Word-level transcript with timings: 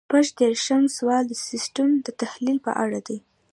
شپږ 0.07 0.27
دېرشم 0.39 0.83
سوال 0.97 1.23
د 1.27 1.33
سیسټم 1.49 1.89
د 2.05 2.07
تحلیل 2.21 2.57
په 2.65 2.71
اړه 2.83 2.99
دی. 3.07 3.17